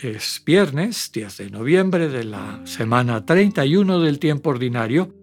es 0.00 0.42
viernes, 0.44 1.10
10 1.12 1.36
de 1.38 1.50
noviembre 1.50 2.08
de 2.08 2.24
la 2.24 2.60
semana 2.64 3.24
31 3.24 4.00
del 4.00 4.18
tiempo 4.18 4.50
ordinario, 4.50 5.14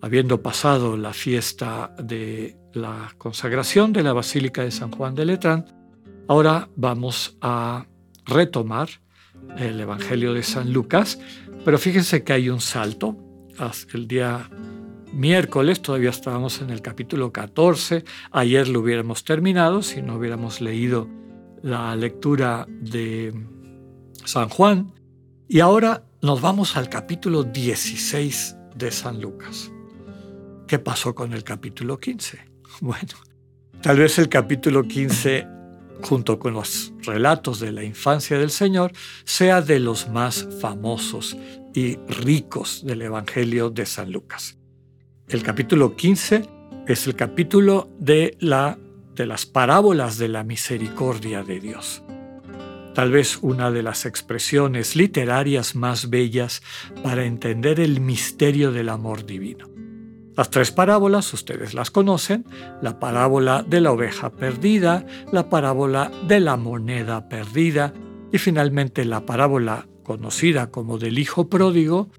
habiendo 0.00 0.42
pasado 0.42 0.96
la 0.96 1.12
fiesta 1.12 1.94
de 1.98 2.56
la 2.74 3.14
consagración 3.18 3.92
de 3.92 4.02
la 4.02 4.12
Basílica 4.12 4.62
de 4.62 4.70
San 4.70 4.90
Juan 4.90 5.14
de 5.14 5.24
Letrán, 5.24 5.66
ahora 6.28 6.68
vamos 6.76 7.36
a 7.40 7.86
retomar 8.26 8.88
el 9.56 9.80
Evangelio 9.80 10.34
de 10.34 10.42
San 10.42 10.72
Lucas, 10.72 11.18
pero 11.64 11.78
fíjense 11.78 12.22
que 12.22 12.32
hay 12.32 12.48
un 12.50 12.60
salto. 12.60 13.16
El 13.92 14.08
día 14.08 14.50
miércoles 15.12 15.80
todavía 15.80 16.10
estábamos 16.10 16.60
en 16.60 16.70
el 16.70 16.82
capítulo 16.82 17.32
14, 17.32 18.04
ayer 18.32 18.68
lo 18.68 18.80
hubiéramos 18.80 19.24
terminado 19.24 19.82
si 19.82 20.02
no 20.02 20.16
hubiéramos 20.16 20.60
leído 20.60 21.08
la 21.62 21.94
lectura 21.94 22.66
de 22.68 23.32
San 24.24 24.48
Juan 24.48 24.92
y 25.48 25.60
ahora 25.60 26.04
nos 26.20 26.40
vamos 26.40 26.76
al 26.76 26.88
capítulo 26.88 27.42
16 27.42 28.56
de 28.76 28.90
San 28.90 29.20
Lucas. 29.20 29.70
¿Qué 30.66 30.78
pasó 30.78 31.14
con 31.14 31.32
el 31.32 31.44
capítulo 31.44 31.98
15? 31.98 32.52
Bueno, 32.80 33.12
tal 33.82 33.98
vez 33.98 34.18
el 34.18 34.30
capítulo 34.30 34.82
15, 34.82 35.46
junto 36.02 36.38
con 36.38 36.54
los 36.54 36.94
relatos 37.02 37.60
de 37.60 37.70
la 37.70 37.84
infancia 37.84 38.38
del 38.38 38.50
Señor, 38.50 38.92
sea 39.24 39.60
de 39.60 39.78
los 39.78 40.08
más 40.08 40.48
famosos 40.58 41.36
y 41.74 41.96
ricos 42.08 42.82
del 42.82 43.02
Evangelio 43.02 43.68
de 43.68 43.84
San 43.84 44.10
Lucas. 44.10 44.56
El 45.28 45.42
capítulo 45.42 45.94
15 45.94 46.48
es 46.88 47.06
el 47.06 47.14
capítulo 47.14 47.90
de 47.98 48.38
la 48.40 48.78
de 49.14 49.26
las 49.26 49.44
parábolas 49.44 50.16
de 50.16 50.28
la 50.28 50.42
misericordia 50.42 51.42
de 51.42 51.60
Dios. 51.60 52.02
Tal 52.94 53.10
vez 53.10 53.38
una 53.40 53.70
de 53.70 53.82
las 53.82 54.04
expresiones 54.04 54.96
literarias 54.96 55.74
más 55.74 56.10
bellas 56.10 56.62
para 57.02 57.24
entender 57.24 57.80
el 57.80 58.00
misterio 58.00 58.70
del 58.70 58.90
amor 58.90 59.24
divino. 59.24 59.70
Las 60.36 60.50
tres 60.50 60.70
parábolas 60.70 61.32
ustedes 61.32 61.74
las 61.74 61.90
conocen, 61.90 62.44
la 62.80 62.98
parábola 62.98 63.62
de 63.62 63.80
la 63.80 63.92
oveja 63.92 64.30
perdida, 64.30 65.06
la 65.30 65.48
parábola 65.48 66.10
de 66.26 66.40
la 66.40 66.56
moneda 66.56 67.28
perdida 67.28 67.94
y 68.30 68.38
finalmente 68.38 69.04
la 69.04 69.24
parábola 69.24 69.88
conocida 70.02 70.70
como 70.70 70.98
del 70.98 71.18
hijo 71.18 71.48
pródigo, 71.48 72.10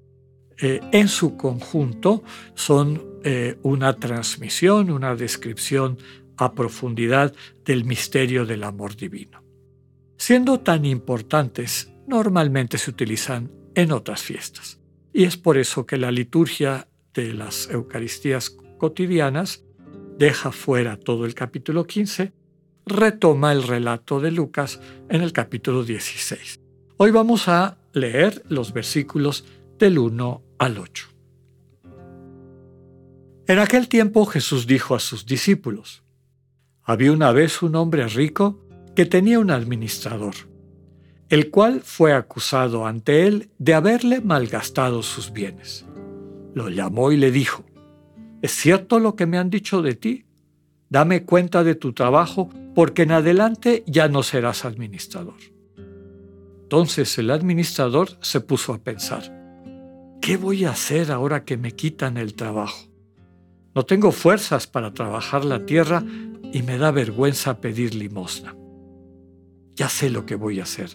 eh, 0.58 0.80
en 0.92 1.08
su 1.08 1.36
conjunto 1.36 2.22
son 2.54 3.02
eh, 3.24 3.58
una 3.62 3.96
transmisión, 3.96 4.90
una 4.90 5.16
descripción 5.16 5.98
a 6.36 6.52
profundidad 6.52 7.34
del 7.64 7.84
misterio 7.84 8.46
del 8.46 8.64
amor 8.64 8.96
divino. 8.96 9.43
Siendo 10.26 10.60
tan 10.60 10.86
importantes, 10.86 11.92
normalmente 12.06 12.78
se 12.78 12.90
utilizan 12.90 13.52
en 13.74 13.92
otras 13.92 14.22
fiestas. 14.22 14.80
Y 15.12 15.24
es 15.24 15.36
por 15.36 15.58
eso 15.58 15.84
que 15.84 15.98
la 15.98 16.10
liturgia 16.10 16.88
de 17.12 17.34
las 17.34 17.68
Eucaristías 17.68 18.48
cotidianas 18.78 19.66
deja 20.16 20.50
fuera 20.50 20.96
todo 20.96 21.26
el 21.26 21.34
capítulo 21.34 21.86
15, 21.86 22.32
retoma 22.86 23.52
el 23.52 23.64
relato 23.64 24.18
de 24.18 24.30
Lucas 24.30 24.80
en 25.10 25.20
el 25.20 25.34
capítulo 25.34 25.84
16. 25.84 26.58
Hoy 26.96 27.10
vamos 27.10 27.46
a 27.48 27.76
leer 27.92 28.44
los 28.48 28.72
versículos 28.72 29.44
del 29.78 29.98
1 29.98 30.42
al 30.58 30.78
8. 30.78 31.06
En 33.46 33.58
aquel 33.58 33.88
tiempo 33.88 34.24
Jesús 34.24 34.66
dijo 34.66 34.94
a 34.94 35.00
sus 35.00 35.26
discípulos, 35.26 36.02
había 36.82 37.12
una 37.12 37.30
vez 37.32 37.60
un 37.60 37.74
hombre 37.76 38.06
rico 38.08 38.63
que 38.94 39.06
tenía 39.06 39.38
un 39.40 39.50
administrador, 39.50 40.34
el 41.28 41.50
cual 41.50 41.80
fue 41.80 42.12
acusado 42.12 42.86
ante 42.86 43.26
él 43.26 43.50
de 43.58 43.74
haberle 43.74 44.20
malgastado 44.20 45.02
sus 45.02 45.32
bienes. 45.32 45.84
Lo 46.54 46.68
llamó 46.68 47.10
y 47.10 47.16
le 47.16 47.32
dijo, 47.32 47.64
¿es 48.40 48.52
cierto 48.52 49.00
lo 49.00 49.16
que 49.16 49.26
me 49.26 49.38
han 49.38 49.50
dicho 49.50 49.82
de 49.82 49.94
ti? 49.94 50.26
Dame 50.88 51.24
cuenta 51.24 51.64
de 51.64 51.74
tu 51.74 51.92
trabajo, 51.92 52.50
porque 52.74 53.02
en 53.02 53.12
adelante 53.12 53.82
ya 53.86 54.08
no 54.08 54.22
serás 54.22 54.64
administrador. 54.64 55.34
Entonces 56.62 57.18
el 57.18 57.30
administrador 57.30 58.10
se 58.20 58.40
puso 58.40 58.72
a 58.72 58.78
pensar, 58.78 59.22
¿qué 60.20 60.36
voy 60.36 60.64
a 60.64 60.70
hacer 60.70 61.10
ahora 61.10 61.44
que 61.44 61.56
me 61.56 61.72
quitan 61.72 62.16
el 62.16 62.34
trabajo? 62.34 62.88
No 63.74 63.84
tengo 63.84 64.12
fuerzas 64.12 64.68
para 64.68 64.94
trabajar 64.94 65.44
la 65.44 65.66
tierra 65.66 66.04
y 66.52 66.62
me 66.62 66.78
da 66.78 66.92
vergüenza 66.92 67.60
pedir 67.60 67.94
limosna. 67.94 68.54
Ya 69.74 69.88
sé 69.88 70.10
lo 70.10 70.26
que 70.26 70.36
voy 70.36 70.60
a 70.60 70.64
hacer 70.64 70.90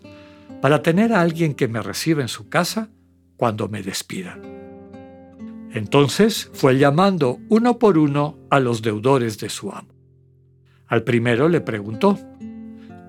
para 0.62 0.82
tener 0.82 1.14
a 1.14 1.22
alguien 1.22 1.54
que 1.54 1.68
me 1.68 1.82
reciba 1.82 2.22
en 2.22 2.28
su 2.28 2.50
casa 2.50 2.90
cuando 3.38 3.70
me 3.70 3.82
despida. 3.82 4.38
Entonces 5.72 6.50
fue 6.54 6.78
llamando 6.78 7.40
uno 7.50 7.78
por 7.78 7.98
uno 7.98 8.38
a 8.50 8.60
los 8.60 8.82
deudores 8.82 9.40
de 9.40 9.50
su 9.50 9.72
amo. 9.72 9.94
Al 10.88 11.04
primero 11.04 11.48
le 11.48 11.62
preguntó, 11.62 12.18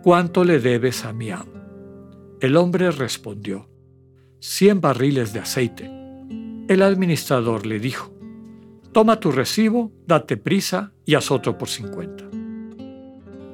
¿cuánto 0.03 0.45
le 0.45 0.61
debes 0.61 1.05
a 1.05 1.13
mi 1.13 1.31
amo? 1.31 1.53
El 2.41 2.57
hombre 2.57 2.91
respondió, 2.91 3.69
cien 4.39 4.81
barriles 4.81 5.33
de 5.33 5.41
aceite. 5.41 5.91
El 6.69 6.83
administrador 6.83 7.67
le 7.67 7.81
dijo, 7.81 8.13
toma 8.93 9.19
tu 9.19 9.33
recibo, 9.33 9.93
date 10.07 10.37
prisa 10.37 10.93
y 11.05 11.15
haz 11.15 11.31
otro 11.31 11.57
por 11.57 11.69
cincuenta. 11.69 12.25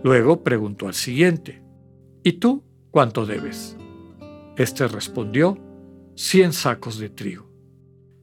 Luego 0.02 0.42
preguntó 0.42 0.88
al 0.88 0.94
siguiente, 0.94 1.62
¿Y 2.26 2.32
tú 2.32 2.64
cuánto 2.90 3.24
debes? 3.24 3.76
Este 4.56 4.88
respondió, 4.88 5.56
cien 6.16 6.52
sacos 6.52 6.98
de 6.98 7.08
trigo. 7.08 7.48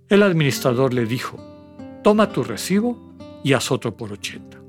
El 0.10 0.24
administrador 0.24 0.94
le 0.94 1.06
dijo, 1.06 1.38
toma 2.04 2.30
tu 2.30 2.44
recibo 2.44 3.16
y 3.46 3.54
haz 3.54 3.72
otro 3.72 3.96
por 3.96 4.12
ochenta. 4.12 4.62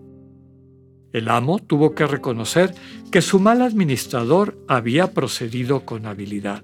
El 1.12 1.28
amo 1.28 1.58
tuvo 1.58 1.96
que 1.96 2.06
reconocer 2.06 2.76
que 3.10 3.22
su 3.22 3.40
mal 3.40 3.60
administrador 3.62 4.56
había 4.68 5.12
procedido 5.12 5.84
con 5.84 6.06
habilidad, 6.06 6.62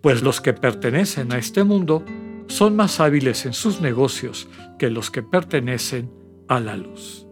pues 0.00 0.20
los 0.20 0.40
que 0.40 0.52
pertenecen 0.52 1.32
a 1.32 1.38
este 1.38 1.62
mundo 1.62 2.04
son 2.48 2.74
más 2.74 2.98
hábiles 2.98 3.46
en 3.46 3.52
sus 3.52 3.80
negocios 3.80 4.48
que 4.80 4.90
los 4.90 5.12
que 5.12 5.22
pertenecen 5.22 6.10
a 6.48 6.58
la 6.58 6.76
luz. 6.76 7.28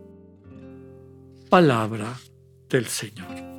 Palabra 1.51 2.17
del 2.69 2.87
Señor. 2.87 3.52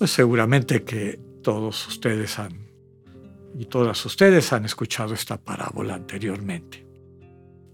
Pues 0.00 0.12
seguramente 0.12 0.82
que 0.82 1.20
todos 1.42 1.86
ustedes 1.86 2.38
han 2.38 2.70
y 3.58 3.66
todas 3.66 4.06
ustedes 4.06 4.50
han 4.54 4.64
escuchado 4.64 5.12
esta 5.12 5.36
parábola 5.36 5.94
anteriormente. 5.94 6.86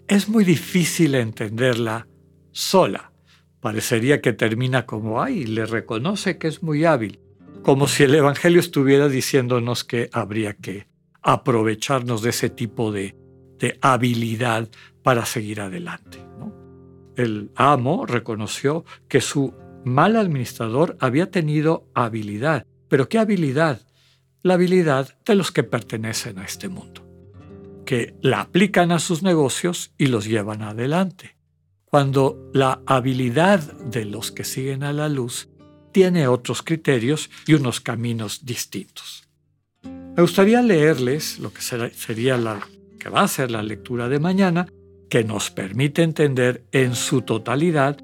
Es 0.08 0.28
muy 0.28 0.42
difícil 0.42 1.14
entenderla 1.14 2.08
sola. 2.50 3.12
Parecería 3.60 4.20
que 4.20 4.32
termina 4.32 4.86
como, 4.86 5.22
ay, 5.22 5.44
le 5.46 5.66
reconoce 5.66 6.36
que 6.36 6.48
es 6.48 6.64
muy 6.64 6.84
hábil, 6.84 7.20
como 7.62 7.86
si 7.86 8.02
el 8.02 8.16
Evangelio 8.16 8.58
estuviera 8.58 9.08
diciéndonos 9.08 9.84
que 9.84 10.10
habría 10.12 10.54
que 10.54 10.88
aprovecharnos 11.22 12.22
de 12.22 12.30
ese 12.30 12.50
tipo 12.50 12.90
de, 12.90 13.14
de 13.60 13.78
habilidad 13.80 14.68
para 15.04 15.24
seguir 15.26 15.60
adelante 15.60 16.26
el 17.16 17.50
amo 17.56 18.06
reconoció 18.06 18.84
que 19.08 19.20
su 19.20 19.54
mal 19.86 20.16
administrador 20.16 20.96
había 20.98 21.30
tenido 21.30 21.88
habilidad. 21.94 22.66
¿Pero 22.88 23.08
qué 23.08 23.18
habilidad? 23.18 23.82
La 24.42 24.54
habilidad 24.54 25.16
de 25.24 25.36
los 25.36 25.52
que 25.52 25.62
pertenecen 25.62 26.40
a 26.40 26.44
este 26.44 26.68
mundo, 26.68 27.06
que 27.84 28.16
la 28.20 28.40
aplican 28.40 28.90
a 28.90 28.98
sus 28.98 29.22
negocios 29.22 29.92
y 29.96 30.06
los 30.06 30.26
llevan 30.26 30.62
adelante. 30.62 31.36
Cuando 31.84 32.50
la 32.52 32.80
habilidad 32.84 33.60
de 33.60 34.04
los 34.04 34.32
que 34.32 34.42
siguen 34.42 34.82
a 34.82 34.92
la 34.92 35.08
luz 35.08 35.48
tiene 35.92 36.26
otros 36.26 36.62
criterios 36.62 37.30
y 37.46 37.54
unos 37.54 37.80
caminos 37.80 38.44
distintos. 38.44 39.28
Me 39.84 40.20
gustaría 40.20 40.62
leerles 40.62 41.38
lo 41.38 41.52
que 41.52 41.62
sería 41.62 42.36
la 42.36 42.60
que 42.98 43.08
va 43.08 43.22
a 43.22 43.28
ser 43.28 43.52
la 43.52 43.62
lectura 43.62 44.08
de 44.08 44.18
mañana, 44.18 44.66
que 45.08 45.22
nos 45.22 45.52
permite 45.52 46.02
entender 46.02 46.64
en 46.72 46.96
su 46.96 47.22
totalidad 47.22 47.98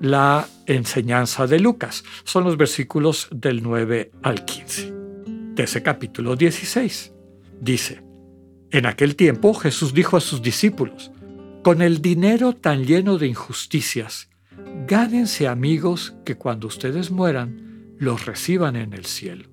la 0.00 0.48
enseñanza 0.66 1.46
de 1.46 1.60
Lucas. 1.60 2.04
Son 2.24 2.44
los 2.44 2.56
versículos 2.56 3.28
del 3.30 3.62
9 3.62 4.10
al 4.22 4.44
15. 4.44 5.00
de 5.54 5.64
ese 5.64 5.82
capítulo 5.82 6.36
16. 6.36 7.12
Dice, 7.60 8.02
en 8.70 8.86
aquel 8.86 9.14
tiempo 9.14 9.52
Jesús 9.52 9.92
dijo 9.92 10.16
a 10.16 10.20
sus 10.20 10.40
discípulos, 10.40 11.10
con 11.62 11.82
el 11.82 12.00
dinero 12.00 12.54
tan 12.54 12.84
lleno 12.84 13.18
de 13.18 13.26
injusticias, 13.26 14.30
gánense 14.86 15.48
amigos 15.48 16.14
que 16.24 16.36
cuando 16.36 16.68
ustedes 16.68 17.10
mueran 17.10 17.94
los 17.98 18.24
reciban 18.24 18.76
en 18.76 18.94
el 18.94 19.04
cielo. 19.04 19.44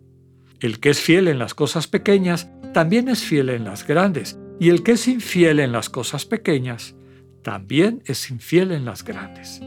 El 0.62 0.80
que 0.80 0.92
es 0.92 1.02
fiel 1.02 1.28
en 1.28 1.40
las 1.40 1.54
cosas 1.54 1.88
pequeñas, 1.88 2.50
también 2.74 3.10
es 3.10 3.24
fiel 3.24 3.50
en 3.50 3.66
las 3.66 3.86
grandes, 3.86 4.40
y 4.60 4.70
el 4.70 4.84
que 4.84 4.94
es 4.94 5.08
infiel 5.08 5.60
en 5.60 5.72
las 5.72 5.90
cosas 5.90 6.26
pequeñas, 6.26 6.96
también 7.44 8.02
es 8.06 8.30
infiel 8.30 8.72
en 8.72 8.86
las 8.86 9.04
grandes. 9.04 9.62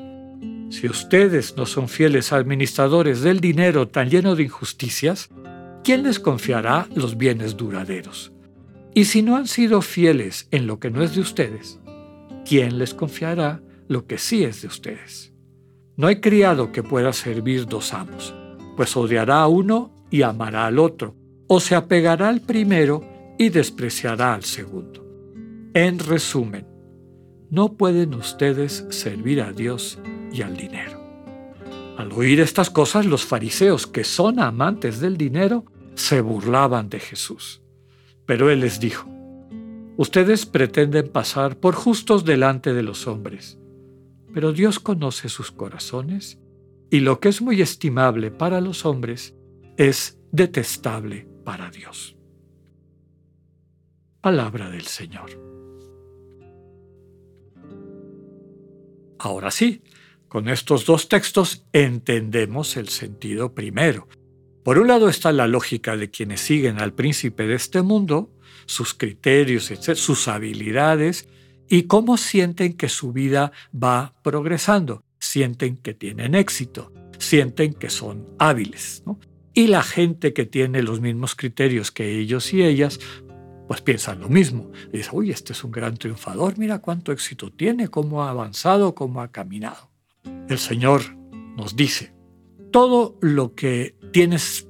Si 0.70 0.86
ustedes 0.86 1.56
no 1.56 1.66
son 1.66 1.88
fieles 1.88 2.32
administradores 2.32 3.22
del 3.22 3.40
dinero 3.40 3.88
tan 3.88 4.08
lleno 4.08 4.36
de 4.36 4.44
injusticias, 4.44 5.28
¿quién 5.82 6.04
les 6.04 6.20
confiará 6.20 6.88
los 6.94 7.18
bienes 7.18 7.56
duraderos? 7.56 8.32
Y 8.94 9.06
si 9.06 9.22
no 9.22 9.36
han 9.36 9.48
sido 9.48 9.82
fieles 9.82 10.46
en 10.52 10.68
lo 10.68 10.78
que 10.78 10.90
no 10.90 11.02
es 11.02 11.16
de 11.16 11.22
ustedes, 11.22 11.80
¿quién 12.48 12.78
les 12.78 12.94
confiará 12.94 13.60
lo 13.88 14.06
que 14.06 14.16
sí 14.16 14.44
es 14.44 14.62
de 14.62 14.68
ustedes? 14.68 15.32
No 15.96 16.06
hay 16.06 16.20
criado 16.20 16.70
que 16.70 16.84
pueda 16.84 17.12
servir 17.12 17.66
dos 17.66 17.92
amos, 17.92 18.32
pues 18.76 18.96
odiará 18.96 19.40
a 19.40 19.48
uno 19.48 19.92
y 20.08 20.22
amará 20.22 20.66
al 20.66 20.78
otro, 20.78 21.16
o 21.48 21.58
se 21.58 21.74
apegará 21.74 22.28
al 22.28 22.42
primero 22.42 23.02
y 23.38 23.48
despreciará 23.48 24.34
al 24.34 24.44
segundo. 24.44 25.04
En 25.74 25.98
resumen, 25.98 26.64
no 27.50 27.72
pueden 27.72 28.14
ustedes 28.14 28.86
servir 28.90 29.42
a 29.42 29.52
Dios 29.52 29.98
y 30.32 30.42
al 30.42 30.56
dinero. 30.56 31.00
Al 31.96 32.12
oír 32.12 32.40
estas 32.40 32.70
cosas, 32.70 33.06
los 33.06 33.24
fariseos, 33.24 33.86
que 33.86 34.04
son 34.04 34.40
amantes 34.40 35.00
del 35.00 35.16
dinero, 35.16 35.64
se 35.94 36.20
burlaban 36.20 36.88
de 36.88 37.00
Jesús. 37.00 37.62
Pero 38.26 38.50
él 38.50 38.60
les 38.60 38.80
dijo, 38.80 39.08
Ustedes 40.00 40.46
pretenden 40.46 41.08
pasar 41.08 41.58
por 41.58 41.74
justos 41.74 42.24
delante 42.24 42.72
de 42.72 42.82
los 42.82 43.06
hombres, 43.06 43.58
pero 44.32 44.52
Dios 44.54 44.78
conoce 44.78 45.28
sus 45.28 45.52
corazones, 45.52 46.38
y 46.90 47.00
lo 47.00 47.20
que 47.20 47.28
es 47.28 47.42
muy 47.42 47.60
estimable 47.60 48.30
para 48.30 48.62
los 48.62 48.86
hombres 48.86 49.36
es 49.76 50.18
detestable 50.32 51.28
para 51.44 51.70
Dios. 51.70 52.16
Palabra 54.22 54.70
del 54.70 54.86
Señor. 54.86 55.30
Ahora 59.18 59.50
sí, 59.50 59.82
con 60.30 60.48
estos 60.48 60.86
dos 60.86 61.08
textos 61.08 61.66
entendemos 61.72 62.76
el 62.76 62.88
sentido 62.88 63.52
primero. 63.52 64.06
Por 64.62 64.78
un 64.78 64.86
lado 64.86 65.08
está 65.08 65.32
la 65.32 65.48
lógica 65.48 65.96
de 65.96 66.08
quienes 66.08 66.40
siguen 66.40 66.78
al 66.78 66.94
príncipe 66.94 67.48
de 67.48 67.56
este 67.56 67.82
mundo, 67.82 68.30
sus 68.64 68.94
criterios, 68.94 69.72
sus 69.96 70.28
habilidades 70.28 71.28
y 71.68 71.82
cómo 71.82 72.16
sienten 72.16 72.74
que 72.74 72.88
su 72.88 73.12
vida 73.12 73.50
va 73.74 74.14
progresando. 74.22 75.02
Sienten 75.18 75.76
que 75.76 75.94
tienen 75.94 76.36
éxito, 76.36 76.92
sienten 77.18 77.74
que 77.74 77.90
son 77.90 78.28
hábiles. 78.38 79.02
Y 79.52 79.66
la 79.66 79.82
gente 79.82 80.32
que 80.32 80.46
tiene 80.46 80.84
los 80.84 81.00
mismos 81.00 81.34
criterios 81.34 81.90
que 81.90 82.20
ellos 82.20 82.54
y 82.54 82.62
ellas, 82.62 83.00
pues 83.66 83.80
piensan 83.80 84.20
lo 84.20 84.28
mismo. 84.28 84.70
Dicen, 84.92 85.10
uy, 85.12 85.32
este 85.32 85.54
es 85.54 85.64
un 85.64 85.72
gran 85.72 85.96
triunfador, 85.96 86.56
mira 86.56 86.78
cuánto 86.78 87.10
éxito 87.10 87.50
tiene, 87.50 87.88
cómo 87.88 88.22
ha 88.22 88.30
avanzado, 88.30 88.94
cómo 88.94 89.22
ha 89.22 89.32
caminado 89.32 89.89
el 90.48 90.58
Señor 90.58 91.02
nos 91.56 91.76
dice, 91.76 92.12
todo 92.70 93.16
lo 93.20 93.54
que 93.54 93.94
tienes 94.12 94.68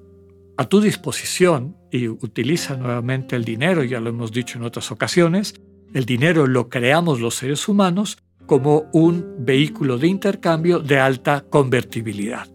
a 0.56 0.69
tu 0.69 0.81
disposición 0.81 1.76
y 1.91 2.08
utiliza 2.08 2.76
nuevamente 2.76 3.37
el 3.37 3.44
dinero, 3.44 3.82
ya 3.82 4.00
lo 4.00 4.11
hemos 4.11 4.32
dicho 4.32 4.58
en 4.58 4.64
otras 4.64 4.91
ocasiones, 4.91 5.55
el 5.94 6.05
dinero 6.05 6.47
lo 6.47 6.69
creamos 6.69 7.20
los 7.20 7.37
seres 7.37 7.67
humanos 7.69 8.19
como 8.47 8.91
un 8.93 9.37
vehículo 9.38 9.99
de 9.99 10.08
intercambio 10.08 10.81
de 10.81 10.99
alta 10.99 11.44
convertibilidad. 11.49 12.49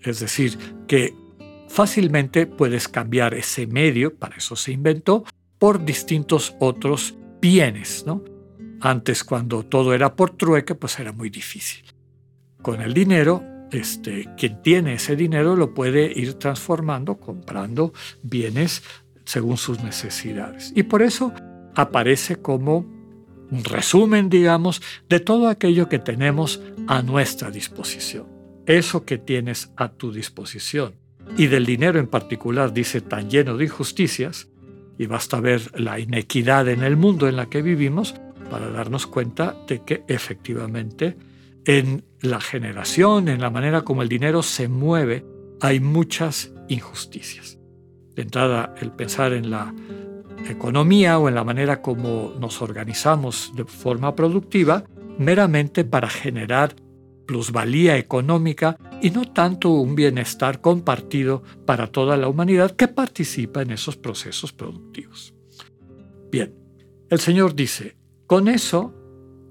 Es 0.00 0.20
decir, 0.20 0.58
que 0.86 1.14
fácilmente 1.68 2.46
puedes 2.46 2.88
cambiar 2.88 3.34
ese 3.34 3.66
medio, 3.66 4.14
para 4.14 4.36
eso 4.36 4.56
se 4.56 4.72
inventó, 4.72 5.24
por 5.58 5.84
distintos 5.84 6.54
otros 6.58 7.14
bienes. 7.40 8.04
¿no? 8.06 8.22
Antes, 8.80 9.24
cuando 9.24 9.62
todo 9.62 9.94
era 9.94 10.14
por 10.14 10.30
trueque, 10.36 10.74
pues 10.74 10.98
era 10.98 11.12
muy 11.12 11.30
difícil 11.30 11.95
con 12.66 12.82
el 12.82 12.94
dinero, 12.94 13.44
este, 13.70 14.28
quien 14.36 14.60
tiene 14.60 14.94
ese 14.94 15.14
dinero 15.14 15.54
lo 15.54 15.72
puede 15.72 16.10
ir 16.12 16.34
transformando, 16.34 17.14
comprando 17.20 17.92
bienes 18.24 18.82
según 19.24 19.56
sus 19.56 19.84
necesidades. 19.84 20.72
Y 20.74 20.82
por 20.82 21.02
eso 21.02 21.32
aparece 21.76 22.42
como 22.42 22.78
un 23.52 23.62
resumen, 23.62 24.28
digamos, 24.28 24.82
de 25.08 25.20
todo 25.20 25.48
aquello 25.48 25.88
que 25.88 26.00
tenemos 26.00 26.60
a 26.88 27.02
nuestra 27.02 27.52
disposición. 27.52 28.26
Eso 28.66 29.04
que 29.04 29.18
tienes 29.18 29.70
a 29.76 29.92
tu 29.92 30.10
disposición. 30.10 30.94
Y 31.36 31.46
del 31.46 31.66
dinero 31.66 32.00
en 32.00 32.08
particular, 32.08 32.72
dice, 32.72 33.00
tan 33.00 33.30
lleno 33.30 33.56
de 33.56 33.66
injusticias, 33.66 34.48
y 34.98 35.06
basta 35.06 35.38
ver 35.38 35.70
la 35.78 36.00
inequidad 36.00 36.68
en 36.68 36.82
el 36.82 36.96
mundo 36.96 37.28
en 37.28 37.36
la 37.36 37.46
que 37.46 37.62
vivimos 37.62 38.16
para 38.50 38.70
darnos 38.70 39.06
cuenta 39.06 39.54
de 39.68 39.84
que 39.84 40.02
efectivamente 40.08 41.16
en 41.66 42.04
la 42.20 42.40
generación, 42.40 43.28
en 43.28 43.40
la 43.40 43.50
manera 43.50 43.82
como 43.82 44.02
el 44.02 44.08
dinero 44.08 44.42
se 44.42 44.68
mueve, 44.68 45.26
hay 45.60 45.80
muchas 45.80 46.52
injusticias. 46.68 47.58
De 48.14 48.22
entrada, 48.22 48.74
el 48.80 48.92
pensar 48.92 49.32
en 49.32 49.50
la 49.50 49.74
economía 50.48 51.18
o 51.18 51.28
en 51.28 51.34
la 51.34 51.44
manera 51.44 51.82
como 51.82 52.34
nos 52.40 52.62
organizamos 52.62 53.52
de 53.56 53.64
forma 53.64 54.14
productiva, 54.14 54.84
meramente 55.18 55.84
para 55.84 56.08
generar 56.08 56.76
plusvalía 57.26 57.98
económica 57.98 58.78
y 59.02 59.10
no 59.10 59.24
tanto 59.24 59.70
un 59.70 59.96
bienestar 59.96 60.60
compartido 60.60 61.42
para 61.64 61.88
toda 61.88 62.16
la 62.16 62.28
humanidad 62.28 62.70
que 62.70 62.86
participa 62.86 63.62
en 63.62 63.72
esos 63.72 63.96
procesos 63.96 64.52
productivos. 64.52 65.34
Bien, 66.30 66.54
el 67.10 67.18
Señor 67.18 67.56
dice, 67.56 67.96
con 68.28 68.46
eso, 68.46 68.94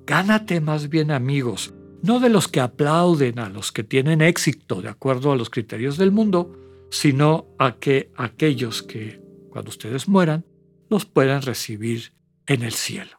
gánate 0.06 0.62
más 0.62 0.88
bien 0.88 1.12
amigos, 1.12 1.74
no 2.02 2.20
de 2.20 2.30
los 2.30 2.48
que 2.48 2.60
aplauden 2.60 3.40
a 3.40 3.50
los 3.50 3.72
que 3.72 3.84
tienen 3.84 4.22
éxito 4.22 4.82
de 4.82 4.90
acuerdo 4.90 5.32
a 5.32 5.36
los 5.36 5.50
criterios 5.50 5.98
del 5.98 6.12
mundo, 6.12 6.56
sino 6.90 7.48
a 7.58 7.76
que 7.76 8.12
aquellos 8.16 8.84
que, 8.84 9.22
cuando 9.50 9.70
ustedes 9.70 10.08
mueran, 10.08 10.46
los 10.90 11.06
puedan 11.06 11.42
recibir 11.42 12.14
en 12.48 12.64
el 12.64 12.74
cielo. 12.74 13.18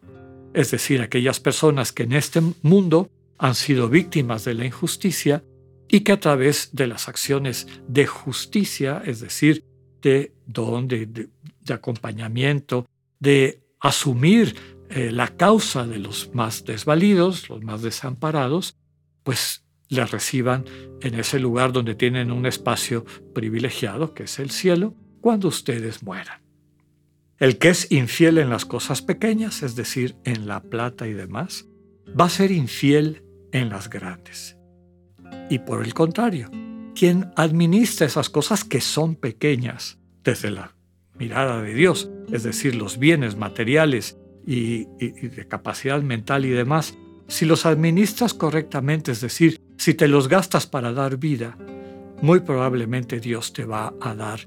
Es 0.54 0.70
decir, 0.70 1.00
aquellas 1.00 1.40
personas 1.40 1.92
que 1.92 2.04
en 2.04 2.12
este 2.12 2.40
mundo 2.62 3.10
han 3.38 3.54
sido 3.54 3.88
víctimas 3.88 4.44
de 4.44 4.54
la 4.54 4.64
injusticia 4.64 5.44
y 5.88 6.00
que 6.00 6.12
a 6.12 6.20
través 6.20 6.70
de 6.72 6.86
las 6.86 7.08
acciones 7.08 7.66
de 7.86 8.06
justicia, 8.06 9.02
es 9.04 9.20
decir, 9.20 9.64
de 10.02 10.32
don, 10.46 10.88
de, 10.88 11.28
acompañamiento, 11.68 12.86
de 13.20 13.60
asumir 13.80 14.54
eh, 14.90 15.10
la 15.12 15.28
causa 15.28 15.86
de 15.86 15.98
los 15.98 16.34
más 16.34 16.64
desvalidos, 16.64 17.48
los 17.48 17.62
más 17.62 17.82
desamparados, 17.82 18.76
pues 19.22 19.64
les 19.88 20.10
reciban 20.10 20.64
en 21.00 21.14
ese 21.14 21.38
lugar 21.38 21.72
donde 21.72 21.94
tienen 21.94 22.30
un 22.30 22.46
espacio 22.46 23.04
privilegiado, 23.34 24.14
que 24.14 24.24
es 24.24 24.38
el 24.38 24.50
cielo, 24.50 24.94
cuando 25.20 25.48
ustedes 25.48 26.02
mueran. 26.02 26.42
El 27.38 27.58
que 27.58 27.68
es 27.68 27.90
infiel 27.92 28.38
en 28.38 28.48
las 28.48 28.64
cosas 28.64 29.02
pequeñas, 29.02 29.62
es 29.62 29.76
decir, 29.76 30.16
en 30.24 30.46
la 30.46 30.62
plata 30.62 31.06
y 31.06 31.12
demás, 31.12 31.66
va 32.18 32.26
a 32.26 32.30
ser 32.30 32.50
infiel 32.50 33.22
en 33.52 33.68
las 33.68 33.90
grandes. 33.90 34.56
Y 35.50 35.58
por 35.58 35.84
el 35.84 35.92
contrario, 35.92 36.50
quien 36.94 37.30
administra 37.36 38.06
esas 38.06 38.30
cosas 38.30 38.64
que 38.64 38.80
son 38.80 39.16
pequeñas 39.16 39.98
desde 40.24 40.50
la 40.50 40.74
mirada 41.18 41.62
de 41.62 41.74
Dios, 41.74 42.10
es 42.32 42.42
decir, 42.42 42.74
los 42.74 42.98
bienes 42.98 43.36
materiales 43.36 44.18
y, 44.46 44.84
de 44.84 45.46
capacidad 45.48 46.00
mental 46.00 46.44
y 46.44 46.50
demás, 46.50 46.96
si 47.28 47.44
los 47.44 47.66
administras 47.66 48.32
correctamente, 48.32 49.12
es 49.12 49.20
decir, 49.20 49.60
si 49.76 49.94
te 49.94 50.06
los 50.06 50.28
gastas 50.28 50.66
para 50.66 50.92
dar 50.92 51.16
vida, 51.16 51.58
muy 52.22 52.40
probablemente 52.40 53.20
Dios 53.20 53.52
te 53.52 53.64
va 53.64 53.92
a 54.00 54.14
dar 54.14 54.40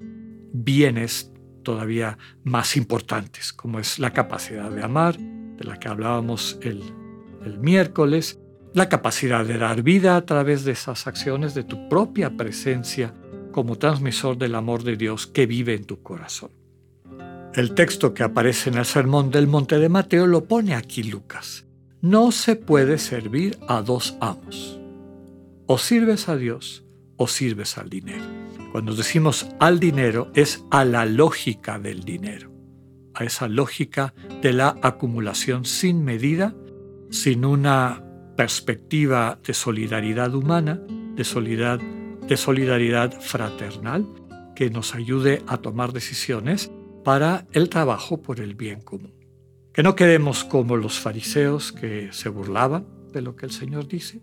bienes 0.54 1.32
todavía 1.64 2.18
más 2.44 2.78
importantes, 2.78 3.52
como 3.52 3.80
es 3.80 4.00
la 4.00 4.12
capacidad 4.12 4.72
de 4.72 4.82
amar, 4.82 5.18
de 5.18 5.66
la 5.66 5.78
que 5.78 5.90
hablábamos 5.90 6.58
el, 6.62 6.82
el 7.46 7.60
miércoles, 7.60 8.40
la 8.74 8.88
capacidad 8.88 9.46
de 9.46 9.58
dar 9.58 9.84
vida 9.84 10.16
a 10.16 10.26
través 10.26 10.64
de 10.64 10.72
esas 10.72 11.06
acciones, 11.06 11.54
de 11.54 11.64
tu 11.64 11.90
propia 11.90 12.38
presencia 12.38 13.14
como 13.52 13.78
transmisor 13.78 14.38
del 14.38 14.56
amor 14.56 14.84
de 14.84 14.96
Dios 14.96 15.28
que 15.28 15.46
vive 15.46 15.74
en 15.74 15.86
tu 15.86 16.02
corazón. 16.02 16.59
El 17.60 17.74
texto 17.74 18.14
que 18.14 18.24
aparece 18.24 18.70
en 18.70 18.78
el 18.78 18.86
Sermón 18.86 19.32
del 19.32 19.46
Monte 19.46 19.80
de 19.80 19.90
Mateo 19.90 20.28
lo 20.28 20.46
pone 20.46 20.76
aquí 20.76 21.04
Lucas. 21.04 21.68
No 22.00 22.32
se 22.32 22.56
puede 22.56 22.98
servir 22.98 23.60
a 23.68 23.82
dos 23.82 24.16
amos. 24.22 24.80
O 25.66 25.78
sirves 25.78 26.30
a 26.30 26.38
Dios 26.38 26.86
o 27.18 27.28
sirves 27.28 27.78
al 27.78 27.90
dinero. 27.90 28.24
Cuando 28.72 28.96
decimos 28.96 29.46
al 29.60 29.78
dinero 29.78 30.32
es 30.36 30.64
a 30.72 30.86
la 30.86 31.06
lógica 31.06 31.80
del 31.80 32.06
dinero, 32.06 32.50
a 33.14 33.26
esa 33.26 33.50
lógica 33.50 34.14
de 34.42 34.54
la 34.54 34.78
acumulación 34.82 35.66
sin 35.66 36.06
medida, 36.06 36.56
sin 37.10 37.44
una 37.44 38.02
perspectiva 38.38 39.38
de 39.46 39.54
solidaridad 39.54 40.34
humana, 40.34 40.80
de 41.14 41.26
solidaridad, 41.26 41.86
de 42.26 42.38
solidaridad 42.38 43.20
fraternal, 43.20 44.08
que 44.56 44.70
nos 44.70 44.96
ayude 44.96 45.44
a 45.46 45.58
tomar 45.58 45.92
decisiones 45.92 46.72
para 47.10 47.48
el 47.54 47.70
trabajo 47.70 48.22
por 48.22 48.40
el 48.40 48.54
bien 48.54 48.82
común. 48.82 49.16
Que 49.74 49.82
no 49.82 49.96
quedemos 49.96 50.44
como 50.44 50.78
los 50.78 51.00
fariseos 51.00 51.72
que 51.72 52.10
se 52.12 52.30
burlaban 52.30 52.86
de 53.12 53.24
lo 53.24 53.36
que 53.36 53.48
el 53.48 53.52
Señor 53.52 53.88
dice, 53.88 54.22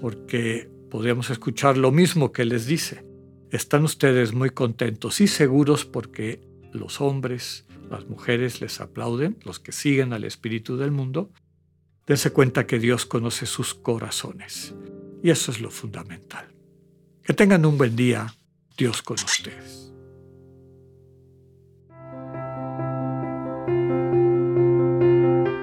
porque 0.00 0.68
podríamos 0.90 1.30
escuchar 1.30 1.76
lo 1.78 1.92
mismo 1.92 2.32
que 2.32 2.44
les 2.44 2.66
dice. 2.66 3.06
Están 3.52 3.84
ustedes 3.84 4.34
muy 4.34 4.50
contentos 4.50 5.20
y 5.20 5.28
seguros 5.28 5.84
porque 5.84 6.40
los 6.72 7.00
hombres, 7.00 7.66
las 7.88 8.08
mujeres 8.08 8.60
les 8.60 8.80
aplauden, 8.80 9.38
los 9.44 9.60
que 9.60 9.70
siguen 9.70 10.12
al 10.12 10.24
Espíritu 10.24 10.76
del 10.76 10.90
mundo. 10.90 11.30
Dense 12.04 12.32
cuenta 12.32 12.66
que 12.66 12.80
Dios 12.80 13.06
conoce 13.06 13.46
sus 13.46 13.74
corazones. 13.74 14.74
Y 15.22 15.30
eso 15.30 15.52
es 15.52 15.60
lo 15.60 15.70
fundamental. 15.70 16.48
Que 17.22 17.32
tengan 17.32 17.64
un 17.64 17.78
buen 17.78 17.94
día, 17.94 18.34
Dios 18.76 19.02
con 19.02 19.18
ustedes. 19.22 19.73